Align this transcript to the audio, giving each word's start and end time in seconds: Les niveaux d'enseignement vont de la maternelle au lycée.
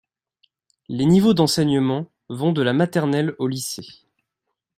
Les 0.89 1.05
niveaux 1.05 1.35
d'enseignement 1.35 2.07
vont 2.27 2.53
de 2.53 2.63
la 2.63 2.73
maternelle 2.73 3.35
au 3.37 3.45
lycée. 3.47 3.85